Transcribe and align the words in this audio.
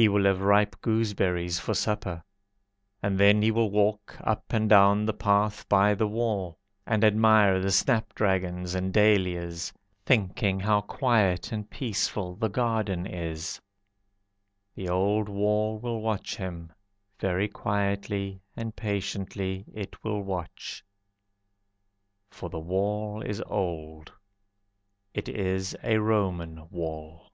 He 0.00 0.08
will 0.08 0.24
have 0.24 0.40
ripe 0.40 0.80
gooseberries 0.80 1.58
for 1.58 1.74
supper, 1.74 2.24
And 3.02 3.20
then 3.20 3.42
he 3.42 3.50
will 3.50 3.70
walk 3.70 4.16
up 4.24 4.46
and 4.50 4.66
down 4.66 5.04
the 5.04 5.12
path 5.12 5.68
By 5.68 5.94
the 5.94 6.06
wall, 6.06 6.58
And 6.86 7.04
admire 7.04 7.60
the 7.60 7.70
snapdragons 7.70 8.74
and 8.74 8.94
dahlias, 8.94 9.74
Thinking 10.06 10.60
how 10.60 10.80
quiet 10.80 11.52
and 11.52 11.68
peaceful 11.68 12.34
The 12.34 12.48
garden 12.48 13.04
is. 13.04 13.60
The 14.74 14.88
old 14.88 15.28
wall 15.28 15.78
will 15.78 16.00
watch 16.00 16.34
him, 16.36 16.72
Very 17.18 17.46
quietly 17.48 18.40
and 18.56 18.74
patiently 18.74 19.66
it 19.74 20.02
will 20.02 20.22
watch. 20.22 20.82
For 22.30 22.48
the 22.48 22.58
wall 22.58 23.20
is 23.20 23.42
old, 23.42 24.12
It 25.12 25.28
is 25.28 25.76
a 25.82 25.98
Roman 25.98 26.70
wall. 26.70 27.26